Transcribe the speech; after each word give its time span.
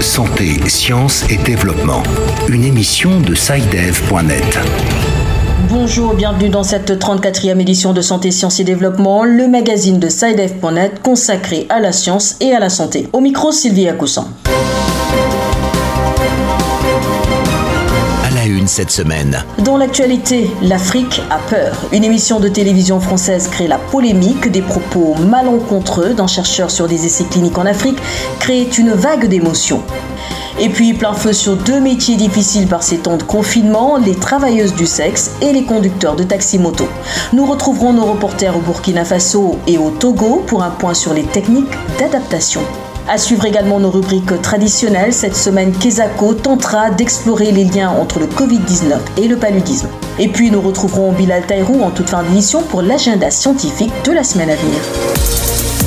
Santé, 0.00 0.68
sciences 0.68 1.24
et 1.30 1.38
développement. 1.38 2.02
Une 2.48 2.64
émission 2.64 3.20
de 3.22 3.34
SciDev.net. 3.34 4.58
Bonjour, 5.70 6.12
bienvenue 6.12 6.50
dans 6.50 6.64
cette 6.64 6.90
34e 6.90 7.58
édition 7.60 7.94
de 7.94 8.02
Santé, 8.02 8.30
Sciences 8.30 8.60
et 8.60 8.64
Développement, 8.64 9.24
le 9.24 9.48
magazine 9.48 9.98
de 9.98 10.10
SciDev.net 10.10 11.00
consacré 11.02 11.66
à 11.70 11.80
la 11.80 11.92
science 11.92 12.36
et 12.40 12.52
à 12.52 12.60
la 12.60 12.68
santé. 12.68 13.08
Au 13.14 13.20
micro, 13.20 13.52
Sylvie 13.52 13.88
Acoussan. 13.88 14.28
Cette 18.66 18.90
semaine. 18.90 19.44
Dans 19.58 19.76
l'actualité, 19.76 20.50
l'Afrique 20.62 21.22
a 21.30 21.38
peur. 21.38 21.76
Une 21.92 22.04
émission 22.04 22.40
de 22.40 22.48
télévision 22.48 23.00
française 23.00 23.48
crée 23.48 23.68
la 23.68 23.78
polémique. 23.78 24.50
Des 24.50 24.62
propos 24.62 25.14
malencontreux 25.14 26.14
d'un 26.14 26.26
chercheur 26.26 26.70
sur 26.70 26.88
des 26.88 27.06
essais 27.06 27.24
cliniques 27.24 27.58
en 27.58 27.66
Afrique 27.66 27.98
créent 28.40 28.68
une 28.78 28.92
vague 28.92 29.26
d'émotions. 29.26 29.82
Et 30.60 30.68
puis 30.68 30.94
plein 30.94 31.14
feu 31.14 31.32
sur 31.32 31.56
deux 31.56 31.80
métiers 31.80 32.16
difficiles 32.16 32.68
par 32.68 32.82
ces 32.82 32.98
temps 32.98 33.16
de 33.16 33.24
confinement, 33.24 33.96
les 33.98 34.14
travailleuses 34.14 34.74
du 34.74 34.86
sexe 34.86 35.32
et 35.40 35.52
les 35.52 35.64
conducteurs 35.64 36.14
de 36.14 36.22
taxi-moto. 36.22 36.86
Nous 37.32 37.44
retrouverons 37.44 37.92
nos 37.92 38.04
reporters 38.04 38.56
au 38.56 38.60
Burkina 38.60 39.04
Faso 39.04 39.58
et 39.66 39.78
au 39.78 39.90
Togo 39.90 40.44
pour 40.46 40.62
un 40.62 40.70
point 40.70 40.94
sur 40.94 41.12
les 41.12 41.24
techniques 41.24 41.72
d'adaptation. 41.98 42.60
À 43.06 43.18
suivre 43.18 43.44
également 43.44 43.78
nos 43.78 43.90
rubriques 43.90 44.40
traditionnelles, 44.40 45.12
cette 45.12 45.36
semaine, 45.36 45.72
Kesako 45.72 46.32
tentera 46.32 46.90
d'explorer 46.90 47.52
les 47.52 47.64
liens 47.64 47.90
entre 47.90 48.18
le 48.18 48.26
Covid-19 48.26 48.96
et 49.18 49.28
le 49.28 49.36
paludisme. 49.36 49.88
Et 50.18 50.28
puis 50.28 50.50
nous 50.50 50.62
retrouverons 50.62 51.12
Bilal 51.12 51.46
Taïrou 51.46 51.82
en 51.82 51.90
toute 51.90 52.08
fin 52.08 52.22
d'émission 52.22 52.62
pour 52.62 52.80
l'agenda 52.80 53.30
scientifique 53.30 53.92
de 54.06 54.12
la 54.12 54.24
semaine 54.24 54.48
à 54.48 54.56
venir. 54.56 55.83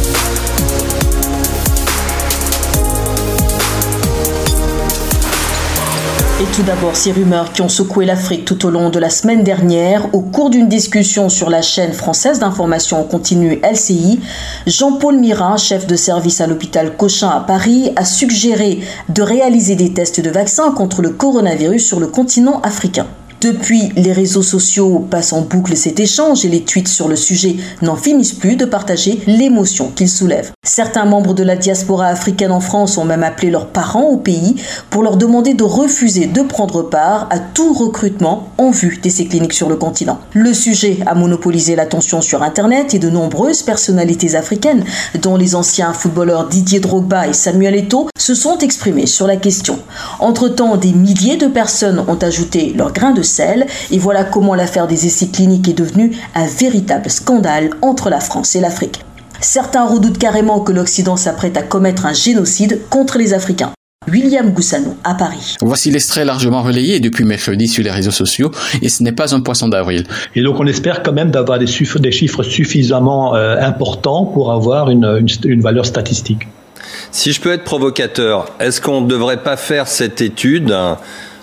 Et 6.40 6.46
tout 6.55 6.62
d'abord, 6.62 6.96
ces 6.96 7.12
rumeurs 7.12 7.52
qui 7.52 7.63
ont 7.63 7.70
secoué 7.70 8.05
l'Afrique 8.05 8.46
tout 8.46 8.63
au 8.68 8.70
long 8.70 8.91
de 8.91 8.99
la 8.99 9.10
semaine 9.10 9.43
dernière, 9.43 10.13
au 10.13 10.21
cours 10.21 10.52
d'une 10.52 10.68
discussion 10.68 11.29
sur 11.29 11.49
la 11.49 11.63
chaîne 11.63 11.94
française 11.94 12.38
d'information 12.38 13.02
en 13.02 13.04
continu 13.05 13.60
LCI, 13.63 14.20
Jean-Paul 14.68 15.18
Mirin, 15.18 15.57
chef 15.57 15.88
de 15.88 15.96
service 15.96 16.40
à 16.40 16.46
l'hôpital 16.46 16.96
Cochin 16.96 17.29
à 17.29 17.40
Paris, 17.40 17.91
a 17.96 18.05
suggéré 18.05 18.82
de 19.10 19.24
réaliser 19.24 19.76
des 19.76 19.94
tests 19.94 20.21
de 20.21 20.29
vaccins 20.29 20.71
contre 20.74 21.02
le 21.02 21.10
coronavirus 21.10 21.84
sur 21.84 21.99
le 21.99 22.05
continent 22.05 22.62
africain. 22.62 23.07
Depuis, 23.41 23.90
les 23.96 24.13
réseaux 24.13 24.41
sociaux 24.41 25.05
passent 25.12 25.32
en 25.32 25.41
boucle 25.41 25.77
cet 25.77 25.99
échange 25.99 26.43
et 26.43 26.49
les 26.49 26.63
tweets 26.63 26.88
sur 26.88 27.07
le 27.07 27.16
sujet 27.16 27.55
n'en 27.84 27.96
finissent 27.96 28.34
plus 28.34 28.55
de 28.55 28.66
partager 28.66 29.21
l'émotion 29.27 29.91
qu'ils 29.96 30.10
soulèvent. 30.10 30.52
Certains 30.66 31.05
membres 31.05 31.35
de 31.35 31.44
la 31.44 31.55
diaspora 31.55 32.07
africaine 32.07 32.52
en 32.52 32.60
France 32.60 32.98
ont 32.98 33.05
même 33.05 33.21
appelé 33.21 33.52
leurs 33.52 33.68
parents 33.68 34.05
au 34.05 34.18
pays 34.18 34.55
pour 34.90 35.04
leur 35.04 35.18
demander 35.18 35.54
de 35.54 35.63
refuser 35.63 36.26
de 36.26 36.41
prendre 36.41 36.82
part 36.82 37.27
à 37.29 37.38
tout 37.38 37.74
recrutement 37.74 38.49
en 38.57 38.71
vue 38.71 38.98
d'essais 39.04 39.26
cliniques 39.26 39.54
sur 39.54 39.70
le 39.70 39.76
continent. 39.76 40.20
Le 40.34 40.54
sujet 40.54 40.98
a 41.05 41.13
monopolisé 41.13 41.76
l'attention 41.76 42.22
sur 42.22 42.41
Internet 42.41 42.96
et 42.96 42.99
de 42.99 43.10
nombreuses 43.10 43.62
personnalités 43.62 44.35
africaines, 44.35 44.84
dont 45.22 45.38
les 45.38 45.54
anciens 45.54 45.94
footballeurs 45.94 46.48
Didier 46.48 46.79
Drogba 46.79 47.27
et 47.27 47.34
Samuel 47.34 47.76
Eto'o, 47.76 48.07
se 48.18 48.34
sont 48.34 48.57
exprimés 48.57 49.05
sur 49.05 49.27
la 49.27 49.38
question. 49.38 49.79
Entre-temps, 50.20 50.76
des 50.76 50.91
milliers 50.91 51.38
de 51.38 51.48
personnes 51.48 52.04
ont 52.07 52.18
ajouté 52.22 52.74
leur 52.76 52.91
grain 52.91 53.12
de 53.12 53.22
et 53.91 53.99
voilà 53.99 54.23
comment 54.23 54.55
l'affaire 54.55 54.87
des 54.87 55.05
essais 55.05 55.27
cliniques 55.27 55.67
est 55.67 55.77
devenue 55.77 56.15
un 56.35 56.45
véritable 56.45 57.09
scandale 57.09 57.71
entre 57.81 58.09
la 58.09 58.20
France 58.20 58.55
et 58.55 58.61
l'Afrique. 58.61 59.01
Certains 59.39 59.85
redoutent 59.85 60.17
carrément 60.17 60.61
que 60.61 60.71
l'Occident 60.71 61.15
s'apprête 61.15 61.57
à 61.57 61.61
commettre 61.61 62.05
un 62.05 62.13
génocide 62.13 62.81
contre 62.89 63.17
les 63.17 63.33
Africains. 63.33 63.71
William 64.09 64.51
Goussano 64.51 64.95
à 65.03 65.16
Paris. 65.16 65.55
Voici 65.61 65.91
l'extrait 65.91 66.23
largement 66.23 66.63
relayé 66.63 66.99
depuis 66.99 67.25
mercredi 67.25 67.67
sur 67.67 67.83
les 67.83 67.91
réseaux 67.91 68.11
sociaux 68.11 68.51
et 68.81 68.87
ce 68.87 69.03
n'est 69.03 69.11
pas 69.11 69.35
un 69.35 69.41
poisson 69.41 69.67
d'avril. 69.67 70.05
Et 70.33 70.41
donc 70.41 70.59
on 70.59 70.66
espère 70.66 71.03
quand 71.03 71.11
même 71.11 71.29
d'avoir 71.29 71.59
des, 71.59 71.67
chiffres 71.67 72.43
suffisamment 72.43 73.35
euh, 73.35 73.59
importants 73.59 74.25
pour 74.25 74.53
avoir 74.53 74.89
une, 74.89 75.25
une 75.45 75.61
valeur 75.61 75.85
statistique. 75.85 76.47
Si 77.11 77.33
je 77.33 77.41
peux 77.41 77.51
être 77.51 77.66
provocateur, 77.66 78.49
est-ce 78.59 78.79
qu'on 78.79 79.01
ne 79.01 79.07
devrait 79.07 79.43
pas 79.43 79.57
faire 79.57 79.87
cette 79.87 80.21
étude 80.21 80.73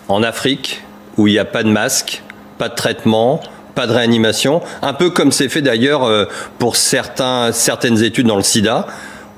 en 0.08 0.22
Afrique 0.22 0.82
où 1.16 1.26
il 1.26 1.32
n'y 1.32 1.38
a 1.38 1.44
pas 1.44 1.62
de 1.62 1.68
masque, 1.68 2.22
pas 2.58 2.68
de 2.68 2.74
traitement, 2.74 3.40
pas 3.74 3.86
de 3.86 3.92
réanimation, 3.92 4.62
un 4.82 4.92
peu 4.92 5.10
comme 5.10 5.32
c'est 5.32 5.48
fait 5.48 5.62
d'ailleurs 5.62 6.04
euh, 6.04 6.26
pour 6.58 6.76
certains, 6.76 7.50
certaines 7.52 8.02
études 8.02 8.26
dans 8.26 8.36
le 8.36 8.42
sida, 8.42 8.86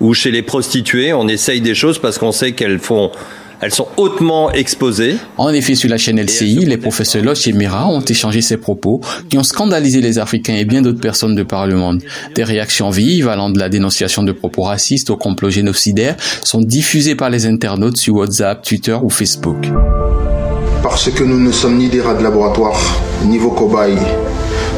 où 0.00 0.12
chez 0.12 0.30
les 0.30 0.42
prostituées, 0.42 1.12
on 1.12 1.26
essaye 1.26 1.60
des 1.60 1.74
choses 1.74 1.98
parce 1.98 2.18
qu'on 2.18 2.32
sait 2.32 2.52
qu'elles 2.52 2.78
font 2.78 3.10
elles 3.60 3.72
sont 3.72 3.88
hautement 3.96 4.52
exposées. 4.52 5.16
En 5.38 5.48
effet, 5.50 5.74
sur 5.74 5.88
la 5.88 5.96
chaîne 5.96 6.20
LCI, 6.20 6.66
les 6.66 6.76
professeurs 6.76 7.24
Loche 7.24 7.46
et 7.48 7.52
Mira 7.52 7.88
ont 7.88 8.02
échangé 8.02 8.42
ces 8.42 8.58
propos 8.58 9.00
qui 9.30 9.38
ont 9.38 9.42
scandalisé 9.42 10.00
les 10.00 10.18
Africains 10.18 10.56
et 10.56 10.64
bien 10.64 10.82
d'autres 10.82 11.00
personnes 11.00 11.34
de 11.34 11.42
par 11.42 11.66
le 11.66 11.76
monde. 11.76 12.02
Des 12.34 12.44
réactions 12.44 12.90
vives 12.90 13.28
allant 13.28 13.50
de 13.50 13.58
la 13.58 13.68
dénonciation 13.68 14.22
de 14.22 14.32
propos 14.32 14.62
racistes 14.62 15.10
au 15.10 15.16
complot 15.16 15.50
génocidaire 15.50 16.16
sont 16.44 16.60
diffusées 16.60 17.14
par 17.14 17.30
les 17.30 17.46
internautes 17.46 17.96
sur 17.96 18.16
WhatsApp, 18.16 18.62
Twitter 18.62 18.96
ou 19.02 19.08
Facebook 19.08 19.66
parce 20.96 21.10
que 21.10 21.24
nous 21.24 21.38
ne 21.38 21.52
sommes 21.52 21.76
ni 21.76 21.90
des 21.90 22.00
rats 22.00 22.14
de 22.14 22.22
laboratoire, 22.22 22.80
ni 23.26 23.36
vos 23.36 23.50
cobayes. 23.50 23.98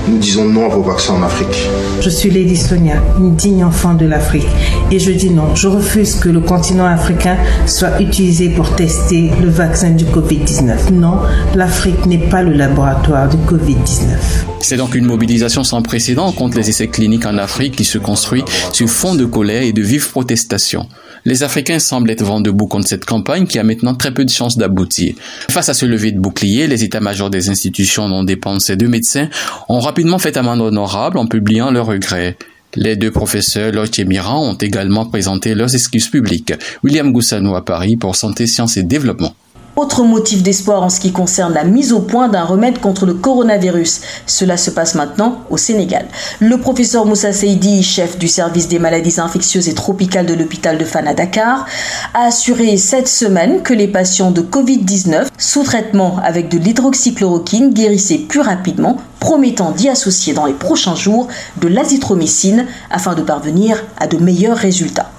Nous 0.08 0.18
disons 0.18 0.46
non 0.46 0.66
à 0.66 0.68
vos 0.68 0.82
vaccins 0.82 1.14
en 1.14 1.22
Afrique. 1.22 1.68
Je 2.00 2.10
suis 2.10 2.28
Lady 2.28 2.56
Sonia, 2.56 2.94
une 3.20 3.36
digne 3.36 3.62
enfant 3.62 3.94
de 3.94 4.04
l'Afrique. 4.04 4.48
Et 4.90 4.98
je 4.98 5.12
dis 5.12 5.30
non, 5.30 5.54
je 5.54 5.68
refuse 5.68 6.16
que 6.16 6.28
le 6.28 6.40
continent 6.40 6.86
africain 6.86 7.36
soit 7.66 8.00
utilisé 8.00 8.48
pour 8.48 8.74
tester 8.74 9.30
le 9.40 9.48
vaccin 9.48 9.90
du 9.90 10.06
Covid-19. 10.06 10.90
Non, 10.92 11.20
l'Afrique 11.54 12.04
n'est 12.06 12.28
pas 12.28 12.42
le 12.42 12.52
laboratoire 12.52 13.28
du 13.28 13.36
Covid-19. 13.36 14.47
C'est 14.60 14.76
donc 14.76 14.94
une 14.94 15.06
mobilisation 15.06 15.64
sans 15.64 15.82
précédent 15.82 16.30
contre 16.32 16.56
les 16.56 16.68
essais 16.68 16.88
cliniques 16.88 17.26
en 17.26 17.38
Afrique 17.38 17.76
qui 17.76 17.84
se 17.84 17.98
construit 17.98 18.44
sur 18.72 18.88
fond 18.88 19.14
de 19.14 19.24
colère 19.24 19.62
et 19.62 19.72
de 19.72 19.82
vives 19.82 20.10
protestations. 20.10 20.86
Les 21.24 21.42
Africains 21.42 21.78
semblent 21.78 22.10
être 22.10 22.22
vent 22.22 22.40
debout 22.40 22.66
contre 22.66 22.88
cette 22.88 23.04
campagne 23.04 23.46
qui 23.46 23.58
a 23.58 23.64
maintenant 23.64 23.94
très 23.94 24.12
peu 24.12 24.24
de 24.24 24.30
chances 24.30 24.58
d'aboutir. 24.58 25.14
Face 25.50 25.68
à 25.68 25.74
ce 25.74 25.86
lever 25.86 26.12
de 26.12 26.18
bouclier, 26.18 26.66
les 26.66 26.84
états-majors 26.84 27.30
des 27.30 27.48
institutions 27.50 28.08
dont 28.08 28.24
dépendent 28.24 28.60
ces 28.60 28.76
deux 28.76 28.88
médecins 28.88 29.28
ont 29.68 29.80
rapidement 29.80 30.18
fait 30.18 30.36
amende 30.36 30.60
honorable 30.60 31.18
en 31.18 31.26
publiant 31.26 31.70
leurs 31.70 31.86
regrets. 31.86 32.36
Les 32.74 32.96
deux 32.96 33.10
professeurs 33.10 33.72
Loch 33.72 33.98
et 33.98 34.06
ont 34.20 34.54
également 34.54 35.06
présenté 35.06 35.54
leurs 35.54 35.74
excuses 35.74 36.08
publiques. 36.08 36.52
William 36.84 37.12
Goussano 37.12 37.54
à 37.54 37.64
Paris 37.64 37.96
pour 37.96 38.14
Santé, 38.14 38.46
Sciences 38.46 38.76
et 38.76 38.82
Développement. 38.82 39.34
Autre 39.78 40.02
motif 40.02 40.42
d'espoir 40.42 40.82
en 40.82 40.88
ce 40.88 40.98
qui 40.98 41.12
concerne 41.12 41.54
la 41.54 41.62
mise 41.62 41.92
au 41.92 42.00
point 42.00 42.26
d'un 42.26 42.42
remède 42.42 42.80
contre 42.80 43.06
le 43.06 43.14
coronavirus. 43.14 44.00
Cela 44.26 44.56
se 44.56 44.72
passe 44.72 44.96
maintenant 44.96 45.42
au 45.50 45.56
Sénégal. 45.56 46.06
Le 46.40 46.58
professeur 46.58 47.06
Moussa 47.06 47.32
Seydi, 47.32 47.84
chef 47.84 48.18
du 48.18 48.26
service 48.26 48.66
des 48.66 48.80
maladies 48.80 49.20
infectieuses 49.20 49.68
et 49.68 49.74
tropicales 49.74 50.26
de 50.26 50.34
l'hôpital 50.34 50.78
de 50.78 50.84
Fana 50.84 51.14
Dakar, 51.14 51.64
a 52.12 52.26
assuré 52.26 52.76
cette 52.76 53.06
semaine 53.06 53.62
que 53.62 53.72
les 53.72 53.86
patients 53.86 54.32
de 54.32 54.42
Covid-19 54.42 55.28
sous 55.38 55.62
traitement 55.62 56.16
avec 56.24 56.48
de 56.48 56.58
l'hydroxychloroquine 56.58 57.72
guérissaient 57.72 58.18
plus 58.18 58.40
rapidement, 58.40 58.96
promettant 59.20 59.70
d'y 59.70 59.88
associer 59.88 60.32
dans 60.32 60.46
les 60.46 60.54
prochains 60.54 60.96
jours 60.96 61.28
de 61.60 61.68
l'azithromycine 61.68 62.66
afin 62.90 63.14
de 63.14 63.22
parvenir 63.22 63.84
à 64.00 64.08
de 64.08 64.16
meilleurs 64.16 64.56
résultats. 64.56 65.12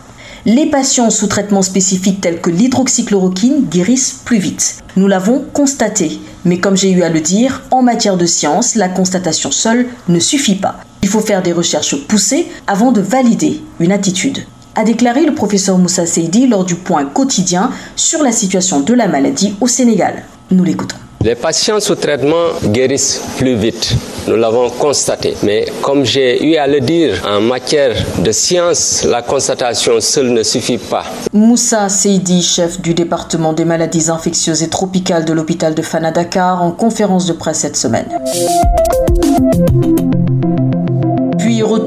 Les 0.51 0.65
patients 0.65 1.11
sous 1.11 1.27
traitement 1.27 1.61
spécifique 1.61 2.21
tels 2.21 2.41
que 2.41 2.49
l'hydroxychloroquine 2.49 3.65
guérissent 3.69 4.23
plus 4.25 4.39
vite. 4.39 4.79
Nous 4.95 5.05
l'avons 5.05 5.45
constaté. 5.53 6.19
Mais 6.43 6.57
comme 6.57 6.75
j'ai 6.75 6.89
eu 6.89 7.03
à 7.03 7.09
le 7.09 7.19
dire, 7.21 7.61
en 7.69 7.83
matière 7.83 8.17
de 8.17 8.25
science, 8.25 8.73
la 8.73 8.89
constatation 8.89 9.51
seule 9.51 9.85
ne 10.07 10.17
suffit 10.19 10.55
pas. 10.55 10.77
Il 11.03 11.07
faut 11.07 11.19
faire 11.19 11.43
des 11.43 11.53
recherches 11.53 11.95
poussées 12.07 12.47
avant 12.65 12.91
de 12.91 12.99
valider 12.99 13.61
une 13.79 13.91
attitude 13.91 14.39
a 14.75 14.83
déclaré 14.83 15.25
le 15.25 15.35
professeur 15.35 15.77
Moussa 15.77 16.05
Seydi 16.05 16.47
lors 16.47 16.63
du 16.63 16.75
point 16.75 17.05
quotidien 17.05 17.69
sur 17.97 18.23
la 18.23 18.31
situation 18.31 18.79
de 18.79 18.93
la 18.93 19.07
maladie 19.07 19.53
au 19.59 19.67
Sénégal. 19.67 20.23
Nous 20.51 20.63
l'écoutons. 20.63 20.95
Les 21.21 21.35
patients 21.35 21.81
sous 21.81 21.95
traitement 21.95 22.53
guérissent 22.63 23.21
plus 23.37 23.55
vite. 23.55 23.93
Nous 24.29 24.35
l'avons 24.35 24.69
constaté. 24.69 25.33
Mais 25.41 25.65
comme 25.81 26.05
j'ai 26.05 26.45
eu 26.45 26.55
à 26.57 26.67
le 26.67 26.81
dire, 26.81 27.19
en 27.27 27.41
matière 27.41 27.95
de 28.19 28.31
science, 28.31 29.03
la 29.03 29.23
constatation 29.23 29.99
seule 29.99 30.29
ne 30.29 30.43
suffit 30.43 30.77
pas. 30.77 31.03
Moussa 31.33 31.89
Seydi, 31.89 32.43
chef 32.43 32.79
du 32.79 32.93
département 32.93 33.53
des 33.53 33.65
maladies 33.65 34.11
infectieuses 34.11 34.61
et 34.61 34.69
tropicales 34.69 35.25
de 35.25 35.33
l'hôpital 35.33 35.73
de 35.73 35.81
Fana 35.81 36.11
Dakar, 36.11 36.61
en 36.61 36.69
conférence 36.69 37.25
de 37.25 37.33
presse 37.33 37.61
cette 37.61 37.75
semaine 37.75 38.05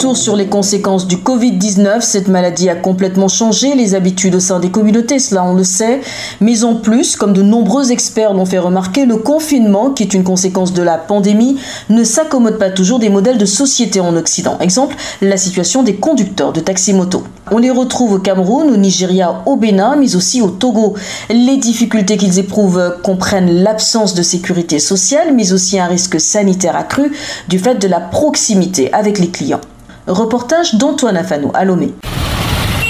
retour 0.02 0.16
sur 0.16 0.34
les 0.34 0.46
conséquences 0.46 1.06
du 1.06 1.18
Covid-19. 1.18 2.00
Cette 2.00 2.26
maladie 2.26 2.68
a 2.68 2.74
complètement 2.74 3.28
changé 3.28 3.76
les 3.76 3.94
habitudes 3.94 4.34
au 4.34 4.40
sein 4.40 4.58
des 4.58 4.68
communautés, 4.68 5.20
cela 5.20 5.44
on 5.44 5.54
le 5.54 5.62
sait. 5.62 6.00
Mais 6.40 6.64
en 6.64 6.74
plus, 6.74 7.14
comme 7.14 7.32
de 7.32 7.42
nombreux 7.42 7.92
experts 7.92 8.34
l'ont 8.34 8.44
fait 8.44 8.58
remarquer, 8.58 9.06
le 9.06 9.16
confinement, 9.16 9.90
qui 9.90 10.02
est 10.02 10.12
une 10.12 10.24
conséquence 10.24 10.72
de 10.72 10.82
la 10.82 10.98
pandémie, 10.98 11.56
ne 11.88 12.02
s'accommode 12.02 12.58
pas 12.58 12.70
toujours 12.70 12.98
des 12.98 13.10
modèles 13.10 13.38
de 13.38 13.46
société 13.46 14.00
en 14.00 14.16
Occident. 14.16 14.58
Exemple, 14.58 14.96
la 15.20 15.36
situation 15.36 15.84
des 15.84 15.94
conducteurs 15.94 16.52
de 16.52 16.58
taxi-moto. 16.58 17.22
On 17.52 17.58
les 17.58 17.70
retrouve 17.70 18.14
au 18.14 18.18
Cameroun, 18.18 18.72
au 18.72 18.76
Nigeria, 18.76 19.42
au 19.46 19.54
Bénin, 19.54 19.94
mais 19.94 20.16
aussi 20.16 20.42
au 20.42 20.50
Togo. 20.50 20.94
Les 21.30 21.58
difficultés 21.58 22.16
qu'ils 22.16 22.40
éprouvent 22.40 22.96
comprennent 23.04 23.62
l'absence 23.62 24.14
de 24.14 24.22
sécurité 24.22 24.80
sociale, 24.80 25.32
mais 25.32 25.52
aussi 25.52 25.78
un 25.78 25.86
risque 25.86 26.20
sanitaire 26.20 26.74
accru 26.74 27.12
du 27.48 27.60
fait 27.60 27.76
de 27.76 27.86
la 27.86 28.00
proximité 28.00 28.92
avec 28.92 29.20
les 29.20 29.28
clients. 29.28 29.60
Reportage 30.06 30.74
d'Antoine 30.74 31.16
Afano 31.16 31.52
à. 31.54 31.64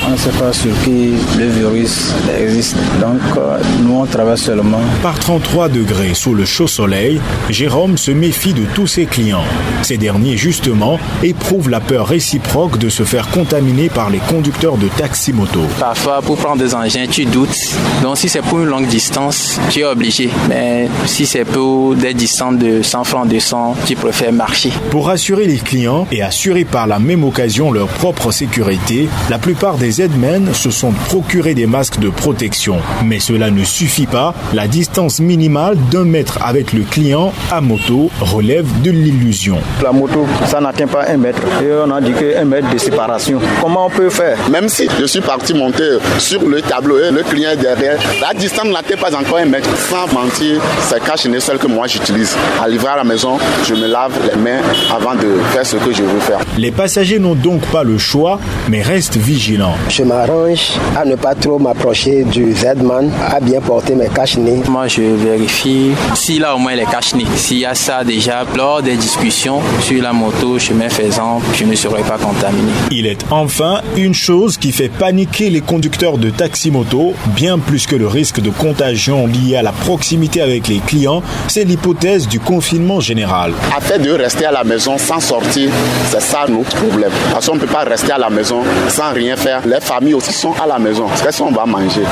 On 0.05 0.11
ne 0.11 0.17
sait 0.17 0.31
pas 0.31 0.53
sur 0.53 0.73
qui 0.85 1.13
le 1.39 1.47
virus 1.47 2.13
existe. 2.37 2.77
Donc, 3.01 3.21
euh, 3.37 3.59
nous, 3.83 4.01
on 4.01 4.07
travaille 4.07 4.37
seulement. 4.37 4.81
Par 5.01 5.17
33 5.19 5.69
degrés 5.69 6.15
sous 6.15 6.35
le 6.35 6.45
chaud 6.45 6.67
soleil, 6.67 7.21
Jérôme 7.51 7.97
se 7.97 8.11
méfie 8.11 8.53
de 8.53 8.65
tous 8.75 8.89
ses 8.89 9.07
clients. 9.07 9.45
Ces 9.83 9.99
derniers, 9.99 10.37
justement, 10.37 10.99
éprouvent 11.23 11.71
la 11.71 11.81
peur 11.81 12.09
réciproque 12.09 12.79
de 12.79 12.89
se 12.89 13.05
faire 13.05 13.29
contaminer 13.29 13.89
par 13.91 14.11
les 14.11 14.19
conducteurs 14.19 14.77
de 14.77 14.89
taxi-moto. 14.89 15.61
Parfois, 15.79 16.21
pour 16.21 16.37
prendre 16.37 16.63
des 16.63 16.75
engins, 16.75 17.07
tu 17.09 17.25
doutes. 17.25 17.57
Donc, 18.03 18.19
si 18.19 18.29
c'est 18.29 18.43
pour 18.43 18.59
une 18.59 18.69
longue 18.69 18.89
distance, 18.89 19.61
tu 19.71 19.81
es 19.81 19.85
obligé. 19.85 20.31
Mais 20.49 20.89
si 21.07 21.27
c'est 21.27 21.45
pour 21.45 21.95
des 21.95 22.15
distances 22.15 22.59
de 22.59 22.83
100 22.83 23.05
francs, 23.05 23.29
200, 23.29 23.77
tu 23.87 23.95
préfères 23.95 24.33
marcher. 24.33 24.73
Pour 24.91 25.07
rassurer 25.07 25.47
les 25.47 25.59
clients 25.59 26.09
et 26.11 26.23
assurer 26.23 26.65
par 26.65 26.89
la 26.89 26.99
même 26.99 27.23
occasion 27.23 27.71
leur 27.71 27.87
propre 27.87 28.33
sécurité, 28.33 29.09
la 29.31 29.39
plupart 29.39 29.77
des 29.79 29.92
les 29.99 30.55
se 30.55 30.71
sont 30.71 30.93
procurés 30.93 31.55
des 31.55 31.67
masques 31.67 31.99
de 31.99 32.09
protection. 32.09 32.77
Mais 33.05 33.21
cela 33.21 33.51
ne 33.51 33.63
suffit 33.63 34.07
pas. 34.07 34.35
La 34.55 34.67
distance 34.67 35.21
minimale 35.21 35.77
d'un 35.91 36.05
mètre 36.05 36.39
avec 36.43 36.73
le 36.73 36.83
client 36.83 37.33
à 37.51 37.61
moto 37.61 38.11
relève 38.21 38.67
de 38.83 38.91
l'illusion. 38.91 39.59
La 39.83 39.93
moto, 39.93 40.27
ça 40.47 40.61
n'atteint 40.61 40.87
pas 40.87 41.05
un 41.09 41.17
mètre. 41.19 41.43
Et 41.63 41.71
on 41.87 41.91
a 41.91 42.01
dit 42.01 42.13
qu'un 42.13 42.45
mètre 42.45 42.71
de 42.71 42.79
séparation. 42.79 43.39
Comment 43.61 43.87
on 43.87 43.91
peut 43.91 44.09
faire? 44.09 44.39
Même 44.51 44.69
si 44.69 44.89
je 44.99 45.05
suis 45.05 45.21
parti 45.21 45.53
monter 45.53 45.99
sur 46.19 46.43
le 46.49 46.63
tableau 46.63 46.99
et 46.99 47.11
le 47.11 47.23
client 47.23 47.51
est 47.51 47.57
derrière, 47.57 47.99
la 48.21 48.33
distance 48.33 48.67
n'atteint 48.67 48.97
pas 48.97 49.15
encore 49.15 49.39
un 49.39 49.47
mètre. 49.47 49.69
Sans 49.91 50.13
mentir, 50.15 50.61
c'est 50.89 51.03
cache 51.05 51.27
seul 51.41 51.59
que 51.59 51.67
moi 51.67 51.87
j'utilise. 51.87 52.35
À 52.63 52.69
livrer 52.69 52.89
à 52.89 52.97
la 52.97 53.05
maison, 53.05 53.39
je 53.67 53.75
me 53.75 53.87
lave 53.87 54.13
les 54.27 54.41
mains 54.41 54.61
avant 54.91 55.15
de 55.15 55.39
faire 55.53 55.67
ce 55.67 55.77
que 55.77 55.93
je 55.93 56.03
veux 56.03 56.21
faire. 56.21 56.39
Les 56.57 56.71
passagers 56.71 57.19
n'ont 57.19 57.35
donc 57.35 57.61
pas 57.67 57.83
le 57.83 57.99
choix, 57.99 58.41
mais 58.69 58.81
restent 58.81 59.17
vigilants. 59.17 59.77
Je 59.89 60.03
m'arrange 60.05 60.73
à 60.97 61.05
ne 61.05 61.17
pas 61.17 61.35
trop 61.35 61.59
m'approcher 61.59 62.25
du 62.25 62.53
Z-Man, 62.53 63.11
à 63.31 63.41
bien 63.41 63.61
porter 63.61 63.95
mes 63.95 64.09
cache 64.09 64.37
Moi, 64.69 64.89
je 64.89 65.03
vérifie 65.03 65.91
s'il 66.15 66.45
a 66.45 66.55
au 66.55 66.59
moins 66.59 66.75
les 66.75 66.85
cache 66.85 67.13
S'il 67.37 67.59
y 67.59 67.67
a 67.67 67.75
ça 67.75 68.03
déjà, 68.05 68.45
lors 68.57 68.83
des 68.83 68.97
discussions 68.97 69.61
sur 69.83 70.03
la 70.03 70.13
moto, 70.13 70.59
chemin 70.59 70.89
faisant, 70.89 71.41
je 71.55 71.65
ne 71.65 71.75
serai 71.75 72.03
pas 72.03 72.19
contaminé. 72.19 72.73
Il 72.91 73.07
est 73.07 73.25
enfin 73.31 73.81
une 73.97 74.15
chose 74.15 74.57
qui 74.57 74.73
fait 74.73 74.89
paniquer 74.89 75.51
les 75.51 75.61
conducteurs 75.61 76.19
de 76.19 76.31
taxi-moto, 76.31 77.15
bien 77.37 77.59
plus 77.59 77.87
que 77.87 77.97
le 77.97 78.07
risque 78.07 78.41
de 78.41 78.51
contagion 78.51 79.27
lié 79.27 79.57
à 79.57 79.63
la 79.63 79.73
proximité 79.73 80.41
avec 80.41 80.69
les 80.69 80.79
clients, 80.79 81.23
c'est 81.49 81.65
l'hypothèse 81.65 82.29
du 82.29 82.41
confinement 82.41 83.01
général. 83.01 83.53
Afin 83.77 83.99
de 83.99 84.11
rester 84.11 84.47
à 84.47 84.53
la 84.53 84.65
maison 84.65 84.97
sans 84.99 85.21
sortir, 85.21 85.71
c'est 86.11 86.21
ça 86.23 86.47
notre 86.49 86.75
problème. 86.77 87.11
Parce 87.33 87.47
qu'on 87.47 87.57
ne 87.57 87.61
peut 87.61 87.67
pas 87.67 87.85
rester 87.85 88.13
à 88.13 88.19
la 88.19 88.31
maison 88.31 88.63
sans 88.89 89.13
rien 89.13 89.37
faire 89.37 89.61
les 89.73 89.81
familles 89.81 90.15
aussi 90.15 90.33
sont 90.33 90.53
à 90.63 90.67
la 90.67 90.79
maison. 90.79 91.07
Qu'est-ce 91.23 91.43
qu'on 91.43 91.51
va 91.51 91.65
manger 91.65 92.03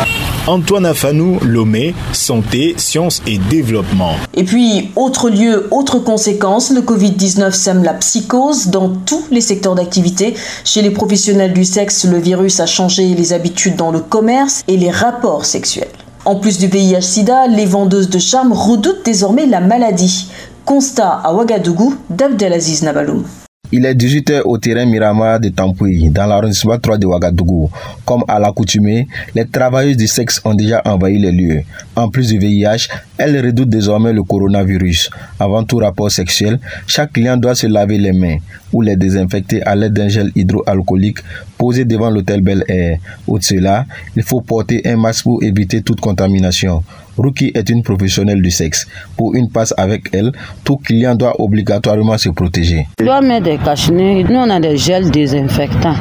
Antoine 0.47 0.87
Afanou, 0.87 1.39
Lomé, 1.43 1.95
santé, 2.12 2.75
sciences 2.79 3.21
et 3.27 3.37
développement. 3.37 4.12
Et 4.33 4.45
puis, 4.45 4.91
autre 4.97 5.29
lieu, 5.29 5.69
autre 5.71 5.99
conséquence, 5.99 6.71
le 6.71 6.81
Covid-19 6.81 7.53
sème 7.53 7.85
la 7.85 7.93
psychose 7.95 8.69
dans 8.69 8.89
tous 8.89 9.25
les 9.31 9.43
secteurs 9.43 9.75
d'activité. 9.75 10.35
Chez 10.65 10.81
les 10.81 10.91
professionnels 10.91 11.53
du 11.53 11.67
sexe, 11.67 12.07
le 12.07 12.19
virus 12.19 12.61
a 12.61 12.67
changé 12.67 13.15
les 13.15 13.35
habitudes 13.35 13.77
dans 13.77 13.91
le 13.91 14.01
commerce 14.01 14.62
et 14.67 14.79
les 14.79 14.91
rapports 14.91 15.45
sexuels. 15.45 15.89
En 16.25 16.37
plus 16.37 16.57
du 16.57 16.67
VIH-Sida, 16.67 17.47
les 17.49 17.67
vendeuses 17.67 18.09
de 18.09 18.19
charme 18.19 18.55
redoutent 18.55 19.05
désormais 19.05 19.45
la 19.45 19.61
maladie. 19.61 20.31
Constat 20.65 21.21
à 21.25 21.35
Ouagadougou 21.35 21.95
d'Abdelaziz 22.09 22.83
Nabaloum. 22.83 23.25
Il 23.72 23.87
est 23.87 23.94
18h 23.94 24.43
au 24.46 24.58
terrain 24.58 24.84
Miramar 24.84 25.38
de 25.38 25.49
Tampouy, 25.49 26.11
dans 26.11 26.26
l'arrondissement 26.26 26.76
3 26.76 26.99
de 26.99 27.06
Ouagadougou. 27.06 27.70
Comme 28.05 28.25
à 28.26 28.40
l'accoutumée, 28.40 29.06
les 29.32 29.46
travailleuses 29.46 29.96
du 29.96 30.08
sexe 30.08 30.40
ont 30.44 30.55
déjà 30.55 30.82
envahi 30.84 31.20
les 31.20 31.31
lieux. 31.31 31.62
En 31.94 32.08
plus 32.08 32.28
du 32.32 32.38
VIH, 32.38 32.88
elles 33.17 33.40
redoutent 33.44 33.69
désormais 33.69 34.12
le 34.12 34.25
coronavirus. 34.25 35.11
Avant 35.38 35.62
tout 35.62 35.76
rapport 35.76 36.11
sexuel, 36.11 36.58
chaque 36.88 37.12
client 37.12 37.37
doit 37.37 37.55
se 37.55 37.69
laver 37.69 37.99
les 37.99 38.12
mains 38.12 38.38
ou 38.72 38.82
les 38.82 38.96
désinfecter 38.96 39.62
à 39.62 39.75
l'aide 39.75 39.93
d'un 39.93 40.08
gel 40.08 40.31
hydroalcoolique 40.34 41.19
posé 41.58 41.84
devant 41.84 42.11
l'hôtel 42.11 42.40
Bel 42.40 42.64
Air. 42.69 42.99
Au-delà, 43.26 43.40
cela, 43.43 43.87
il 44.17 44.22
faut 44.22 44.40
porter 44.40 44.82
un 44.87 44.96
masque 44.96 45.25
pour 45.25 45.43
éviter 45.43 45.82
toute 45.82 46.00
contamination. 46.00 46.82
Ruki 47.19 47.52
est 47.55 47.69
une 47.69 47.82
professionnelle 47.82 48.40
du 48.40 48.50
sexe. 48.50 48.87
Pour 49.17 49.34
une 49.34 49.50
passe 49.50 49.75
avec 49.76 50.08
elle, 50.12 50.32
tout 50.64 50.76
client 50.76 51.14
doit 51.14 51.40
obligatoirement 51.40 52.17
se 52.17 52.31
protéger. 52.31 52.87
On 53.00 53.05
doit 53.05 53.20
mettre 53.20 53.44
des 53.44 53.58
cachenets. 53.58 54.25
Nous, 54.25 54.37
on 54.37 54.50
a 54.50 54.61
des 54.61 54.76
gels 54.76 55.11
désinfectants. 55.11 55.96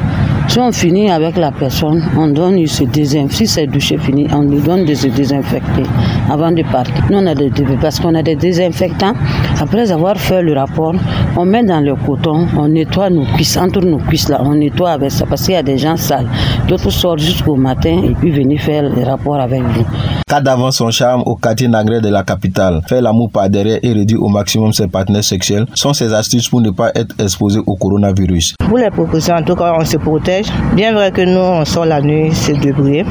Si 0.50 0.58
on 0.58 0.72
finit 0.72 1.08
avec 1.12 1.36
la 1.36 1.52
personne, 1.52 2.02
on 2.18 2.26
donne, 2.26 2.66
se. 2.66 2.82
Si 3.28 3.46
c'est 3.46 3.68
douché 3.68 3.96
fini, 3.98 4.26
on 4.34 4.42
lui 4.42 4.60
donne 4.60 4.84
de 4.84 4.94
se 4.94 5.06
désinfecter 5.06 5.84
avant 6.28 6.50
de 6.50 6.64
partir. 6.64 6.92
Nous, 7.08 7.18
on 7.18 7.26
a 7.26 7.36
des, 7.36 7.52
parce 7.80 8.00
qu'on 8.00 8.16
a 8.16 8.22
des 8.24 8.34
désinfectants. 8.34 9.12
Après 9.60 9.92
avoir 9.92 10.16
fait 10.16 10.42
le 10.42 10.54
rapport, 10.54 10.96
on 11.36 11.44
met 11.44 11.62
dans 11.62 11.78
le 11.78 11.94
coton, 11.94 12.48
on 12.58 12.66
nettoie 12.66 13.10
nos 13.10 13.26
cuisses, 13.26 13.56
entre 13.56 13.80
nos 13.82 13.98
cuisses 13.98 14.28
là, 14.28 14.42
on 14.44 14.56
nettoie 14.56 14.90
avec 14.90 15.12
ça 15.12 15.24
parce 15.24 15.42
qu'il 15.42 15.54
y 15.54 15.56
a 15.56 15.62
des 15.62 15.78
gens 15.78 15.96
sales. 15.96 16.26
D'autres 16.66 16.90
sortent 16.90 17.20
jusqu'au 17.20 17.54
matin 17.54 18.02
et 18.02 18.16
puis 18.18 18.32
venir 18.32 18.60
faire 18.60 18.82
le 18.82 19.04
rapport 19.04 19.38
avec 19.38 19.62
vous. 19.62 19.84
Cas 20.30 20.40
d'avant 20.40 20.70
son 20.70 20.92
charme 20.92 21.22
au 21.26 21.34
quartier 21.34 21.66
Nagré 21.66 22.00
de 22.00 22.08
la 22.08 22.22
capitale, 22.22 22.82
faire 22.88 23.02
l'amour 23.02 23.32
par 23.32 23.50
derrière 23.50 23.80
et 23.82 23.92
réduire 23.92 24.22
au 24.22 24.28
maximum 24.28 24.72
ses 24.72 24.86
partenaires 24.86 25.24
sexuels 25.24 25.66
sont 25.74 25.92
ses 25.92 26.14
astuces 26.14 26.48
pour 26.48 26.60
ne 26.60 26.70
pas 26.70 26.92
être 26.94 27.16
exposé 27.18 27.58
au 27.66 27.74
coronavirus. 27.74 28.54
Pour 28.68 28.78
les 28.78 28.90
propositions, 28.90 29.34
en 29.34 29.42
tout 29.42 29.56
cas, 29.56 29.74
on 29.76 29.84
se 29.84 29.96
protège. 29.96 30.46
Bien 30.76 30.92
vrai 30.92 31.10
que 31.10 31.22
nous, 31.22 31.40
on 31.40 31.64
sort 31.64 31.84
la 31.84 32.00
nuit, 32.00 32.30
c'est 32.32 32.52
débrouiller. 32.60 33.04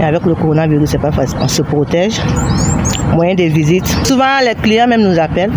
Et 0.00 0.04
avec 0.04 0.24
le 0.24 0.36
coronavirus, 0.36 0.90
c'est 0.90 0.98
pas 0.98 1.10
facile. 1.10 1.38
On 1.42 1.48
se 1.48 1.62
protège. 1.62 2.20
Moyen 3.12 3.34
de 3.34 3.42
visite. 3.42 3.88
Souvent, 4.04 4.38
les 4.44 4.54
clients 4.54 4.86
même 4.86 5.02
nous 5.02 5.18
appellent. 5.18 5.50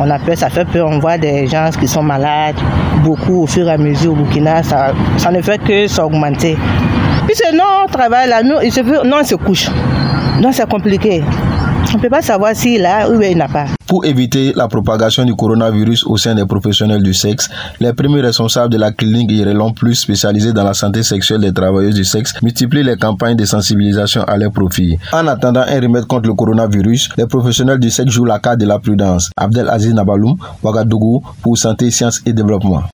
On 0.00 0.08
appelle, 0.08 0.36
ça 0.36 0.50
fait 0.50 0.66
peur. 0.66 0.88
On 0.88 1.00
voit 1.00 1.18
des 1.18 1.48
gens 1.48 1.68
qui 1.80 1.88
sont 1.88 2.04
malades. 2.04 2.54
Beaucoup 3.02 3.42
au 3.42 3.46
fur 3.48 3.66
et 3.66 3.72
à 3.72 3.76
mesure 3.76 4.12
au 4.12 4.14
Burkina, 4.14 4.62
ça, 4.62 4.92
ça 5.16 5.32
ne 5.32 5.42
fait 5.42 5.58
que 5.58 5.88
s'augmenter. 5.88 6.56
Puis 7.28 7.36
c'est 7.36 7.52
non, 7.52 7.84
on 7.84 7.92
travaille 7.92 8.26
là, 8.26 8.42
nous, 8.42 8.58
se 8.70 8.80
non, 9.06 9.18
il 9.20 9.26
se 9.26 9.34
couche. 9.34 9.68
Donc 10.40 10.54
c'est 10.54 10.66
compliqué. 10.66 11.22
On 11.92 11.98
ne 11.98 12.02
peut 12.02 12.08
pas 12.08 12.22
savoir 12.22 12.56
s'il 12.56 12.86
a 12.86 13.10
ou 13.10 13.20
il 13.20 13.36
n'a 13.36 13.48
pas. 13.48 13.66
Pour 13.86 14.06
éviter 14.06 14.54
la 14.56 14.66
propagation 14.66 15.26
du 15.26 15.34
coronavirus 15.34 16.04
au 16.06 16.16
sein 16.16 16.34
des 16.34 16.46
professionnels 16.46 17.02
du 17.02 17.12
sexe, 17.12 17.50
les 17.80 17.92
premiers 17.92 18.22
responsables 18.22 18.72
de 18.72 18.78
la 18.78 18.92
clinique 18.92 19.30
Irelon 19.30 19.72
Plus 19.72 19.94
spécialisée 19.96 20.54
dans 20.54 20.64
la 20.64 20.72
santé 20.72 21.02
sexuelle 21.02 21.42
des 21.42 21.52
travailleuses 21.52 21.96
du 21.96 22.04
sexe 22.06 22.32
multiplient 22.42 22.82
les 22.82 22.96
campagnes 22.96 23.36
de 23.36 23.44
sensibilisation 23.44 24.22
à 24.22 24.38
leur 24.38 24.50
profit. 24.50 24.98
En 25.12 25.26
attendant 25.26 25.64
un 25.68 25.80
remède 25.80 26.06
contre 26.06 26.28
le 26.28 26.34
coronavirus, 26.34 27.10
les 27.18 27.26
professionnels 27.26 27.78
du 27.78 27.90
sexe 27.90 28.10
jouent 28.10 28.24
la 28.24 28.38
carte 28.38 28.58
de 28.58 28.66
la 28.66 28.78
prudence. 28.78 29.30
Abdel 29.36 29.68
Aziz 29.68 29.92
Nabaloum, 29.92 30.38
Ouagadougou, 30.62 31.22
pour 31.42 31.58
Santé, 31.58 31.90
Sciences 31.90 32.22
et 32.24 32.32
Développement. 32.32 32.84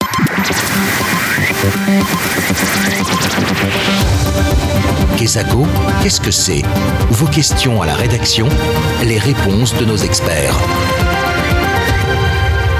Qu'est-ce 6.02 6.20
que 6.20 6.30
c'est 6.30 6.62
Vos 7.10 7.26
questions 7.26 7.80
à 7.80 7.86
la 7.86 7.94
rédaction, 7.94 8.46
les 9.04 9.18
réponses 9.18 9.74
de 9.78 9.84
nos 9.84 9.96
experts. 9.96 10.54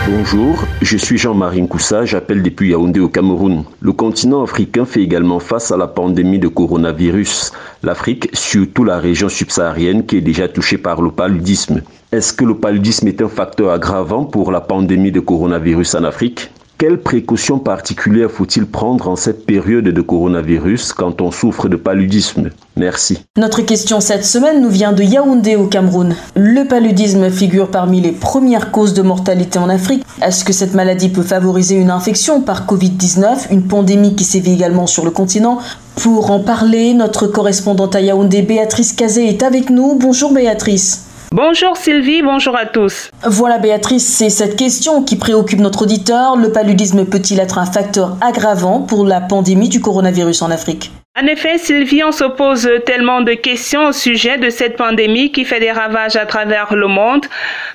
Bonjour, 0.06 0.64
je 0.82 0.96
suis 0.96 1.16
Jean-Marie 1.16 1.62
Nkoussa, 1.62 2.04
j'appelle 2.04 2.42
depuis 2.42 2.70
Yaoundé 2.70 3.00
au 3.00 3.08
Cameroun. 3.08 3.64
Le 3.80 3.92
continent 3.92 4.42
africain 4.42 4.84
fait 4.84 5.02
également 5.02 5.40
face 5.40 5.72
à 5.72 5.76
la 5.76 5.86
pandémie 5.86 6.38
de 6.38 6.48
coronavirus. 6.48 7.52
L'Afrique, 7.82 8.28
surtout 8.34 8.84
la 8.84 8.98
région 8.98 9.28
subsaharienne 9.28 10.04
qui 10.04 10.18
est 10.18 10.20
déjà 10.20 10.46
touchée 10.46 10.78
par 10.78 11.00
le 11.00 11.10
paludisme. 11.10 11.80
Est-ce 12.12 12.32
que 12.32 12.44
le 12.44 12.54
paludisme 12.54 13.08
est 13.08 13.22
un 13.22 13.28
facteur 13.28 13.70
aggravant 13.70 14.24
pour 14.24 14.52
la 14.52 14.60
pandémie 14.60 15.12
de 15.12 15.20
coronavirus 15.20 15.94
en 15.94 16.04
Afrique? 16.04 16.50
Quelles 16.76 17.00
précautions 17.00 17.60
particulières 17.60 18.32
faut-il 18.32 18.66
prendre 18.66 19.08
en 19.08 19.14
cette 19.14 19.46
période 19.46 19.84
de 19.84 20.00
coronavirus 20.00 20.92
quand 20.92 21.20
on 21.20 21.30
souffre 21.30 21.68
de 21.68 21.76
paludisme? 21.76 22.50
Merci. 22.76 23.20
Notre 23.36 23.62
question 23.62 24.00
cette 24.00 24.24
semaine 24.24 24.60
nous 24.60 24.70
vient 24.70 24.92
de 24.92 25.04
Yaoundé 25.04 25.54
au 25.54 25.66
Cameroun. 25.66 26.16
Le 26.34 26.64
paludisme 26.64 27.30
figure 27.30 27.70
parmi 27.70 28.00
les 28.00 28.10
premières 28.10 28.72
causes 28.72 28.92
de 28.92 29.02
mortalité 29.02 29.60
en 29.60 29.68
Afrique. 29.68 30.04
Est-ce 30.20 30.44
que 30.44 30.52
cette 30.52 30.74
maladie 30.74 31.10
peut 31.10 31.22
favoriser 31.22 31.76
une 31.76 31.90
infection 31.90 32.40
par 32.40 32.66
Covid-19, 32.66 33.52
une 33.52 33.62
pandémie 33.62 34.16
qui 34.16 34.24
sévit 34.24 34.54
également 34.54 34.88
sur 34.88 35.04
le 35.04 35.12
continent? 35.12 35.60
Pour 35.94 36.32
en 36.32 36.40
parler, 36.40 36.92
notre 36.92 37.28
correspondante 37.28 37.94
à 37.94 38.00
Yaoundé, 38.00 38.42
Béatrice 38.42 38.92
Cazé, 38.92 39.28
est 39.28 39.44
avec 39.44 39.70
nous. 39.70 39.94
Bonjour 39.94 40.32
Béatrice. 40.32 41.04
Bonjour 41.36 41.76
Sylvie, 41.76 42.22
bonjour 42.22 42.56
à 42.56 42.64
tous. 42.64 43.10
Voilà 43.24 43.58
Béatrice, 43.58 44.06
c'est 44.06 44.30
cette 44.30 44.54
question 44.54 45.02
qui 45.02 45.16
préoccupe 45.16 45.58
notre 45.58 45.82
auditeur. 45.82 46.36
Le 46.36 46.52
paludisme 46.52 47.04
peut-il 47.06 47.40
être 47.40 47.58
un 47.58 47.66
facteur 47.66 48.16
aggravant 48.20 48.82
pour 48.82 49.04
la 49.04 49.20
pandémie 49.20 49.68
du 49.68 49.80
coronavirus 49.80 50.42
en 50.42 50.52
Afrique? 50.52 50.92
En 51.16 51.28
effet, 51.28 51.58
Sylvie, 51.58 52.02
on 52.02 52.10
se 52.10 52.24
pose 52.24 52.68
tellement 52.86 53.20
de 53.20 53.34
questions 53.34 53.86
au 53.86 53.92
sujet 53.92 54.36
de 54.36 54.50
cette 54.50 54.76
pandémie 54.76 55.30
qui 55.30 55.44
fait 55.44 55.60
des 55.60 55.70
ravages 55.70 56.16
à 56.16 56.26
travers 56.26 56.74
le 56.74 56.88
monde. 56.88 57.24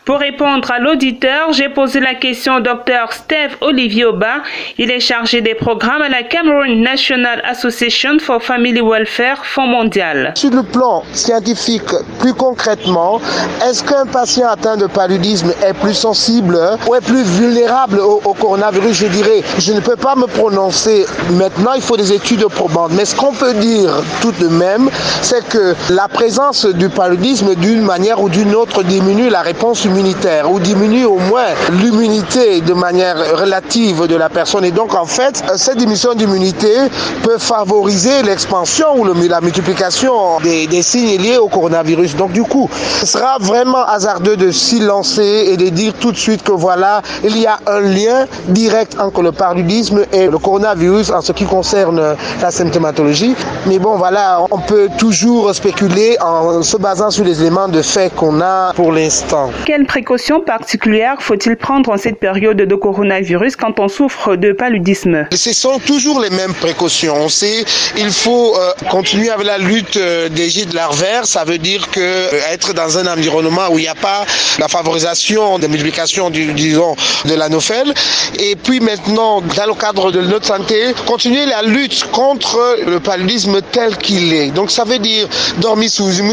Pour 0.03 0.19
répondre 0.19 0.69
à 0.69 0.79
l'auditeur, 0.79 1.53
j'ai 1.53 1.69
posé 1.69 2.01
la 2.01 2.15
question 2.15 2.55
au 2.55 2.59
docteur 2.59 3.13
Steve 3.13 3.55
Olivier 3.61 4.03
Oba. 4.03 4.43
Il 4.77 4.91
est 4.91 4.99
chargé 4.99 5.39
des 5.39 5.55
programmes 5.55 6.01
à 6.01 6.09
la 6.09 6.23
Cameroon 6.23 6.81
National 6.81 7.41
Association 7.45 8.19
for 8.19 8.43
Family 8.43 8.81
Welfare, 8.81 9.45
Fonds 9.45 9.67
mondial. 9.67 10.33
Sur 10.35 10.51
le 10.51 10.63
plan 10.63 11.03
scientifique, 11.13 11.93
plus 12.19 12.33
concrètement, 12.33 13.21
est-ce 13.65 13.85
qu'un 13.85 14.05
patient 14.05 14.49
atteint 14.49 14.75
de 14.75 14.87
paludisme 14.87 15.53
est 15.65 15.75
plus 15.75 15.93
sensible 15.93 16.59
ou 16.85 16.93
est 16.93 17.05
plus 17.05 17.23
vulnérable 17.23 17.99
au, 18.01 18.33
coronavirus? 18.33 18.97
Je 18.97 19.07
dirais, 19.07 19.43
je 19.59 19.71
ne 19.71 19.79
peux 19.79 19.95
pas 19.95 20.15
me 20.15 20.25
prononcer 20.25 21.05
maintenant, 21.31 21.71
il 21.73 21.81
faut 21.81 21.95
des 21.95 22.11
études 22.11 22.45
probantes. 22.47 22.91
Mais 22.97 23.05
ce 23.05 23.15
qu'on 23.29 23.35
peut 23.35 23.53
dire 23.53 23.91
tout 24.21 24.31
de 24.31 24.47
même, 24.47 24.89
c'est 25.21 25.47
que 25.47 25.75
la 25.91 26.07
présence 26.07 26.65
du 26.65 26.89
paludisme 26.89 27.53
d'une 27.55 27.81
manière 27.81 28.21
ou 28.21 28.29
d'une 28.29 28.55
autre 28.55 28.81
diminue 28.81 29.29
la 29.29 29.41
réponse 29.41 29.85
immunitaire 29.85 30.51
ou 30.51 30.59
diminue 30.59 31.05
au 31.05 31.17
moins 31.19 31.45
l'immunité 31.79 32.61
de 32.61 32.73
manière 32.73 33.17
relative 33.39 34.07
de 34.07 34.15
la 34.15 34.29
personne. 34.29 34.65
Et 34.65 34.71
donc 34.71 34.95
en 34.95 35.05
fait, 35.05 35.43
cette 35.57 35.77
diminution 35.77 36.13
d'immunité 36.15 36.73
peut 37.21 37.37
favoriser 37.37 38.23
l'expansion 38.23 38.87
ou 38.97 39.05
la 39.05 39.41
multiplication 39.41 40.39
des, 40.41 40.65
des 40.67 40.81
signes 40.81 41.21
liés 41.21 41.37
au 41.37 41.49
coronavirus. 41.49 42.15
Donc 42.15 42.31
du 42.31 42.43
coup, 42.43 42.67
ce 42.99 43.05
sera 43.05 43.37
vraiment 43.39 43.85
hasardeux 43.85 44.37
de 44.37 44.49
s'y 44.51 44.79
lancer 44.79 45.49
et 45.49 45.57
de 45.57 45.69
dire 45.69 45.93
tout 45.99 46.11
de 46.11 46.17
suite 46.17 46.41
que 46.41 46.51
voilà, 46.51 47.01
il 47.23 47.37
y 47.37 47.45
a 47.45 47.59
un 47.67 47.81
lien 47.81 48.25
direct 48.47 48.95
entre 48.99 49.21
le 49.21 49.31
paludisme 49.31 50.01
et 50.11 50.27
le 50.27 50.37
coronavirus 50.39 51.11
en 51.11 51.21
ce 51.21 51.31
qui 51.31 51.45
concerne 51.45 52.01
la 52.41 52.51
symptomatologie. 52.51 53.18
Mais 53.65 53.79
bon, 53.79 53.97
voilà, 53.97 54.45
on 54.51 54.59
peut 54.59 54.89
toujours 54.97 55.53
spéculer 55.53 56.17
en 56.21 56.63
se 56.63 56.77
basant 56.77 57.11
sur 57.11 57.25
les 57.25 57.41
éléments 57.41 57.67
de 57.67 57.81
fait 57.81 58.13
qu'on 58.15 58.39
a 58.41 58.73
pour 58.73 58.91
l'instant. 58.91 59.51
Quelles 59.65 59.85
précautions 59.85 60.41
particulières 60.41 61.17
faut-il 61.19 61.55
prendre 61.57 61.91
en 61.91 61.97
cette 61.97 62.19
période 62.19 62.57
de 62.57 62.75
coronavirus 62.75 63.55
quand 63.55 63.79
on 63.79 63.87
souffre 63.87 64.35
de 64.35 64.51
paludisme? 64.53 65.27
Ce 65.31 65.53
sont 65.53 65.79
toujours 65.79 66.19
les 66.21 66.29
mêmes 66.29 66.53
précautions. 66.53 67.15
On 67.17 67.29
sait, 67.29 67.65
il 67.97 68.11
faut 68.11 68.55
euh, 68.55 68.71
continuer 68.89 69.29
avec 69.29 69.45
la 69.45 69.57
lutte 69.57 69.97
euh, 69.97 70.29
des 70.29 70.49
gîtes 70.49 70.73
larvaires. 70.73 71.25
Ça 71.25 71.43
veut 71.43 71.57
dire 71.57 71.89
que 71.91 71.99
euh, 71.99 72.51
être 72.51 72.73
dans 72.73 72.97
un 72.97 73.07
environnement 73.11 73.67
où 73.71 73.79
il 73.79 73.83
n'y 73.83 73.87
a 73.87 73.95
pas 73.95 74.25
la 74.59 74.67
favorisation 74.67 75.59
de 75.59 75.67
multiplication, 75.67 76.29
du, 76.29 76.53
disons, 76.53 76.95
de 77.25 77.33
l'anophèle. 77.33 77.93
Et 78.39 78.55
puis 78.55 78.79
maintenant, 78.79 79.41
dans 79.41 79.65
le 79.65 79.73
cadre 79.73 80.11
de 80.11 80.21
notre 80.21 80.45
santé, 80.45 80.93
continuer 81.05 81.45
la 81.45 81.63
lutte 81.63 82.05
contre 82.11 82.77
le 82.85 82.99
paludisme 83.09 83.59
tel 83.71 83.97
qu'il 83.97 84.33
est. 84.33 84.51
Donc 84.51 84.69
ça 84.69 84.83
veut 84.83 84.99
dire 84.99 85.27
dormir 85.57 85.89
sous 85.89 86.11
une 86.11 86.29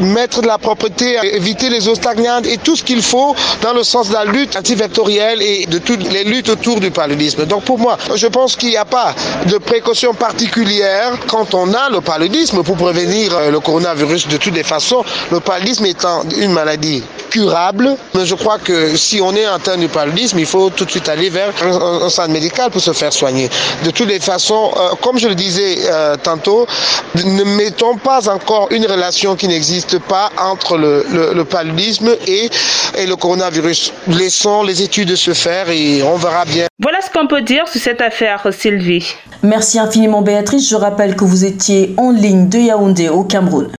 mettre 0.00 0.40
de 0.40 0.46
la 0.46 0.56
propreté, 0.56 1.16
éviter 1.34 1.68
les 1.68 1.86
eaux 1.86 1.94
stagnantes 1.94 2.46
et 2.46 2.56
tout 2.56 2.76
ce 2.76 2.82
qu'il 2.82 3.02
faut 3.02 3.34
dans 3.60 3.74
le 3.74 3.82
sens 3.82 4.08
de 4.08 4.14
la 4.14 4.24
lutte 4.24 4.56
antivectorielle 4.56 5.42
et 5.42 5.66
de 5.66 5.78
toutes 5.78 6.10
les 6.10 6.24
luttes 6.24 6.48
autour 6.48 6.80
du 6.80 6.90
paludisme. 6.90 7.44
Donc 7.44 7.64
pour 7.64 7.78
moi, 7.78 7.98
je 8.14 8.26
pense 8.26 8.56
qu'il 8.56 8.70
n'y 8.70 8.76
a 8.76 8.86
pas 8.86 9.14
de 9.46 9.58
précautions 9.58 10.14
particulières 10.14 11.18
quand 11.26 11.54
on 11.54 11.74
a 11.74 11.90
le 11.90 12.00
paludisme 12.00 12.62
pour 12.62 12.76
prévenir 12.76 13.36
euh, 13.36 13.50
le 13.50 13.60
coronavirus 13.60 14.28
de 14.28 14.36
toutes 14.38 14.54
les 14.54 14.62
façons. 14.62 15.04
Le 15.30 15.40
paludisme 15.40 15.84
étant 15.86 16.22
une 16.38 16.52
maladie 16.52 17.02
curable, 17.30 17.96
mais 18.14 18.26
je 18.26 18.34
crois 18.34 18.58
que 18.58 18.96
si 18.96 19.20
on 19.20 19.34
est 19.34 19.44
atteint 19.44 19.76
du 19.76 19.88
paludisme, 19.88 20.38
il 20.38 20.46
faut 20.46 20.70
tout 20.70 20.84
de 20.84 20.90
suite 20.90 21.08
aller 21.08 21.30
vers 21.30 21.50
un, 21.62 22.08
centre 22.10 22.30
médical 22.30 22.70
pour 22.70 22.80
se 22.80 22.92
faire 22.92 23.12
soigner. 23.12 23.48
De 23.84 23.90
toutes 23.90 24.08
les 24.08 24.20
façons, 24.20 24.70
euh, 24.76 24.94
comme 25.02 25.18
je 25.18 25.28
le 25.28 25.34
disais 25.34 25.78
euh, 25.90 26.16
tantôt, 26.16 26.66
ne 27.14 27.44
mettons 27.56 27.96
pas 27.96 28.28
encore 28.28 28.68
une 28.70 28.86
relation 28.86 29.36
qui 29.36 29.48
n'existe 29.48 29.98
pas 29.98 30.30
entre 30.38 30.76
le, 30.76 31.42
paludisme 31.44 32.10
et, 32.26 32.50
et 32.96 33.06
le 33.06 33.16
coronavirus. 33.16 33.92
Laissons 34.08 34.62
les 34.62 34.82
études 34.82 35.14
se 35.16 35.34
faire 35.34 35.68
et 35.70 36.02
on 36.02 36.16
verra 36.16 36.44
bien. 36.44 36.66
Voilà 36.80 37.00
ce 37.00 37.10
qu'on 37.10 37.26
peut 37.26 37.42
dire 37.42 37.68
sur 37.68 37.80
cette 37.80 38.00
affaire, 38.00 38.46
Sylvie. 38.52 39.06
Merci 39.42 39.78
infiniment, 39.78 40.22
Béatrice. 40.22 40.68
Je 40.68 40.76
rappelle 40.76 41.16
que 41.16 41.24
vous 41.24 41.44
étiez 41.44 41.94
en 41.96 42.10
ligne 42.10 42.48
de 42.48 42.58
Yaoundé 42.58 43.08
au 43.08 43.24
Cameroun. 43.24 43.70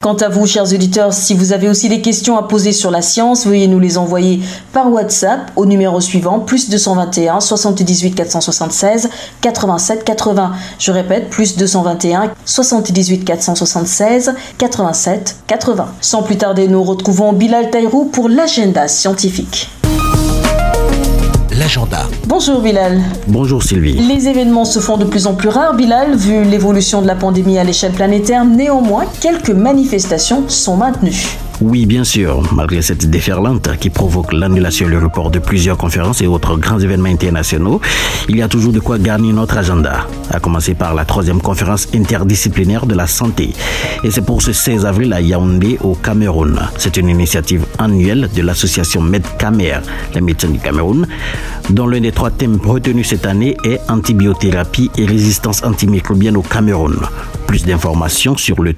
Quant 0.00 0.14
à 0.14 0.28
vous, 0.28 0.46
chers 0.46 0.72
auditeurs, 0.72 1.12
si 1.12 1.34
vous 1.34 1.52
avez 1.52 1.68
aussi 1.68 1.88
des 1.88 2.00
questions 2.00 2.38
à 2.38 2.44
poser 2.44 2.70
sur 2.70 2.92
la 2.92 3.02
science, 3.02 3.44
veuillez 3.44 3.66
nous 3.66 3.80
les 3.80 3.98
envoyer 3.98 4.38
par 4.72 4.92
WhatsApp 4.92 5.50
au 5.56 5.66
numéro 5.66 6.00
suivant, 6.00 6.38
plus 6.38 6.70
221 6.70 7.40
78 7.40 8.14
476 8.14 9.10
87 9.40 10.04
80. 10.04 10.52
Je 10.78 10.92
répète, 10.92 11.30
plus 11.30 11.56
221 11.56 12.32
78 12.44 13.24
476 13.24 14.36
87 14.56 15.36
80. 15.48 15.88
Sans 16.00 16.22
plus 16.22 16.36
tarder, 16.36 16.68
nous 16.68 16.84
retrouvons 16.84 17.32
Bilal 17.32 17.68
Taïrou 17.68 18.04
pour 18.04 18.28
l'agenda 18.28 18.86
scientifique 18.86 19.68
l'agenda. 21.58 22.06
Bonjour 22.26 22.60
Bilal. 22.60 23.02
Bonjour 23.26 23.62
Sylvie. 23.62 23.94
Les 23.94 24.28
événements 24.28 24.64
se 24.64 24.78
font 24.78 24.96
de 24.96 25.04
plus 25.04 25.26
en 25.26 25.34
plus 25.34 25.48
rares, 25.48 25.74
Bilal, 25.74 26.14
vu 26.14 26.44
l'évolution 26.44 27.02
de 27.02 27.06
la 27.06 27.16
pandémie 27.16 27.58
à 27.58 27.64
l'échelle 27.64 27.92
planétaire. 27.92 28.44
Néanmoins, 28.44 29.06
quelques 29.20 29.50
manifestations 29.50 30.48
sont 30.48 30.76
maintenues. 30.76 31.26
Oui, 31.60 31.86
bien 31.86 32.04
sûr. 32.04 32.40
Malgré 32.54 32.82
cette 32.82 33.10
déferlante 33.10 33.76
qui 33.80 33.90
provoque 33.90 34.32
l'annulation 34.32 34.86
et 34.86 34.90
le 34.90 34.98
report 34.98 35.32
de 35.32 35.40
plusieurs 35.40 35.76
conférences 35.76 36.20
et 36.20 36.28
autres 36.28 36.56
grands 36.56 36.78
événements 36.78 37.08
internationaux, 37.08 37.80
il 38.28 38.36
y 38.36 38.42
a 38.42 38.48
toujours 38.48 38.72
de 38.72 38.78
quoi 38.78 38.96
garnir 38.96 39.34
notre 39.34 39.58
agenda. 39.58 40.06
À 40.30 40.38
commencer 40.38 40.74
par 40.74 40.94
la 40.94 41.04
troisième 41.04 41.40
conférence 41.40 41.88
interdisciplinaire 41.92 42.86
de 42.86 42.94
la 42.94 43.08
santé. 43.08 43.54
Et 44.04 44.12
c'est 44.12 44.24
pour 44.24 44.40
ce 44.40 44.52
16 44.52 44.86
avril 44.86 45.12
à 45.12 45.20
Yaoundé, 45.20 45.78
au 45.82 45.96
Cameroun. 45.96 46.60
C'est 46.76 46.96
une 46.96 47.08
initiative 47.08 47.64
annuelle 47.78 48.28
de 48.32 48.42
l'association 48.42 49.00
MedCamer, 49.02 49.80
la 50.14 50.20
médecine 50.20 50.52
du 50.52 50.60
Cameroun, 50.60 51.08
dont 51.70 51.88
l'un 51.88 52.00
des 52.00 52.12
trois 52.12 52.30
thèmes 52.30 52.60
retenus 52.64 53.08
cette 53.08 53.26
année 53.26 53.56
est 53.64 53.80
antibiothérapie 53.88 54.92
et 54.96 55.06
résistance 55.06 55.64
antimicrobienne 55.64 56.36
au 56.36 56.42
Cameroun. 56.42 57.00
Plus 57.48 57.64
d'informations 57.64 58.36
sur 58.36 58.62
le 58.62 58.74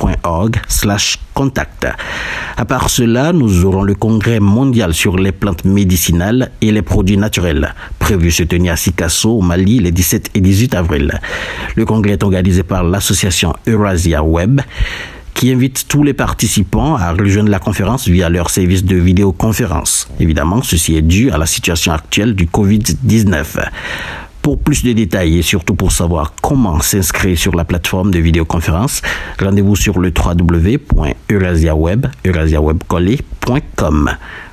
www.medcamer.org 0.00 0.60
contact. 1.34 1.86
À 2.56 2.64
part 2.64 2.90
cela, 2.90 3.32
nous 3.32 3.64
aurons 3.64 3.82
le 3.82 3.94
congrès 3.94 4.40
mondial 4.40 4.92
sur 4.92 5.16
les 5.16 5.32
plantes 5.32 5.64
médicinales 5.64 6.50
et 6.60 6.72
les 6.72 6.82
produits 6.82 7.16
naturels, 7.16 7.74
prévu 7.98 8.30
se 8.30 8.42
tenir 8.42 8.74
à 8.74 8.76
Sikasso, 8.76 9.38
au 9.38 9.42
Mali, 9.42 9.78
les 9.78 9.92
17 9.92 10.30
et 10.34 10.40
18 10.40 10.74
avril. 10.74 11.20
Le 11.76 11.86
congrès 11.86 12.12
est 12.12 12.22
organisé 12.22 12.62
par 12.62 12.84
l'association 12.84 13.54
Eurasia 13.66 14.22
Web 14.22 14.60
qui 15.32 15.50
invite 15.50 15.86
tous 15.88 16.02
les 16.02 16.12
participants 16.12 16.96
à 16.96 17.12
rejoindre 17.12 17.48
la 17.48 17.58
conférence 17.58 18.06
via 18.06 18.28
leur 18.28 18.50
service 18.50 18.84
de 18.84 18.96
vidéoconférence. 18.96 20.08
Évidemment, 20.18 20.62
ceci 20.62 20.96
est 20.96 21.02
dû 21.02 21.30
à 21.30 21.38
la 21.38 21.46
situation 21.46 21.92
actuelle 21.92 22.34
du 22.34 22.44
Covid-19. 22.44 23.44
Pour 24.42 24.58
plus 24.58 24.82
de 24.84 24.92
détails 24.92 25.38
et 25.38 25.42
surtout 25.42 25.74
pour 25.74 25.92
savoir 25.92 26.32
comment 26.40 26.80
s'inscrire 26.80 27.36
sur 27.36 27.54
la 27.54 27.64
plateforme 27.64 28.10
de 28.10 28.18
vidéoconférence, 28.18 29.02
rendez-vous 29.38 29.76
sur 29.76 29.98
le 29.98 30.12
www.eurasiaweb, 30.16 32.06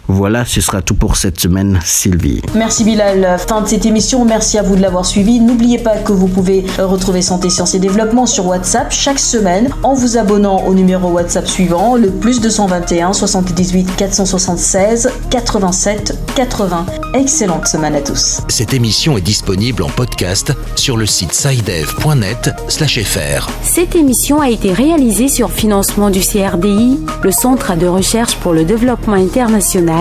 voilà, 0.08 0.46
ce 0.46 0.62
sera 0.62 0.82
tout 0.82 0.96
pour 0.96 1.18
cette 1.18 1.40
semaine, 1.40 1.80
Sylvie. 1.84 2.42
Merci 2.56 2.86
Bilal. 2.86 3.38
Fin 3.46 3.62
de 3.62 3.68
cette 3.68 3.86
émission. 3.86 4.24
Merci 4.24 4.58
à 4.58 4.62
vous 4.62 4.76
de 4.76 4.82
l'avoir 4.82 5.06
suivi. 5.06 5.42
N'oubliez 5.42 5.80
pas 5.80 5.98
que 5.98 6.14
vous 6.14 6.28
pouvez 6.28 6.66
retrouver 6.80 7.22
Santé, 7.22 7.50
Sciences 7.50 7.76
et 7.76 7.80
Développement 7.80 8.26
sur 8.26 8.48
WhatsApp 8.48 8.92
chaque 8.92 9.20
semaine 9.20 9.70
en 9.84 9.94
vous 9.94 10.18
abonnant 10.18 10.64
au 10.66 10.74
numéro 10.74 11.10
WhatsApp 11.10 11.48
suivant, 11.48 11.96
le 11.96 12.10
plus 12.10 12.40
221 12.40 13.12
78 13.12 13.96
476 13.98 15.10
87 15.30 16.18
80. 16.36 16.86
Excellente 17.14 17.68
semaine 17.68 17.96
à 17.96 18.02
tous. 18.02 18.42
Cette 18.48 18.74
émission 18.74 19.18
est 19.18 19.22
disponible 19.22 19.84
en 19.84 19.90
podcast 19.90 20.54
sur 20.76 20.96
le 20.96 21.06
site 21.06 21.34
sidev.net/fr. 21.34 23.50
Cette 23.62 23.96
émission 23.96 24.40
a 24.40 24.50
été 24.50 24.72
réalisée 24.72 25.28
sur 25.28 25.52
financement 25.52 26.10
du 26.10 26.22
CRDI, 26.22 27.00
le 27.24 27.32
Centre 27.32 27.76
de 27.76 27.88
recherche 27.88 28.38
pour 28.38 28.54
le 28.54 28.64
développement 28.64 29.16
international 29.16 29.97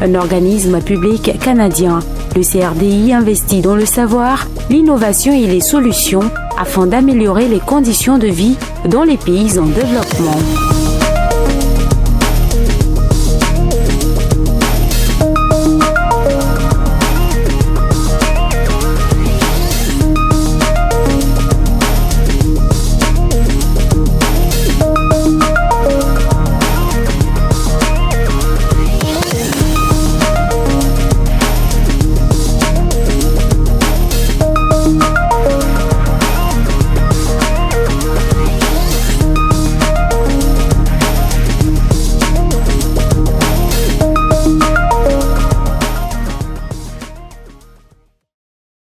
Un 0.00 0.14
organisme 0.14 0.80
public 0.80 1.38
canadien. 1.40 2.00
Le 2.36 2.42
CRDI 2.42 3.12
investit 3.12 3.60
dans 3.60 3.74
le 3.74 3.86
savoir, 3.86 4.46
l'innovation 4.68 5.32
et 5.32 5.46
les 5.46 5.60
solutions 5.60 6.30
afin 6.58 6.86
d'améliorer 6.86 7.48
les 7.48 7.60
conditions 7.60 8.18
de 8.18 8.28
vie 8.28 8.56
dans 8.88 9.02
les 9.02 9.16
pays 9.16 9.58
en 9.58 9.66
développement. 9.66 10.79